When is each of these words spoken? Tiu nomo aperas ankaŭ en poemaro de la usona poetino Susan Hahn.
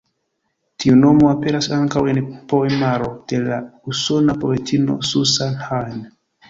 Tiu 0.83 0.95
nomo 1.01 1.27
aperas 1.33 1.67
ankaŭ 1.77 2.03
en 2.13 2.21
poemaro 2.55 3.13
de 3.33 3.45
la 3.47 3.63
usona 3.95 4.41
poetino 4.47 5.01
Susan 5.15 5.61
Hahn. 5.69 6.07